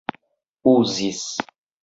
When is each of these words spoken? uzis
uzis 0.73 1.25